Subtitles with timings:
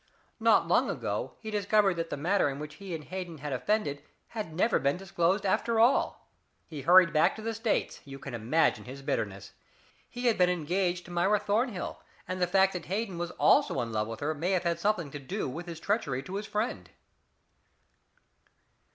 [0.39, 4.01] Not long ago he discovered that the matter in which he and Hayden had offended
[4.29, 6.27] had never been disclosed after all.
[6.65, 8.01] He hurried back to the states.
[8.03, 9.51] You can imagine his bitterness.
[10.09, 13.91] He had been engaged to Myra Thornhill, and the fact that Hayden was also in
[13.91, 16.89] love with her may have had something to do with his treachery to his friend."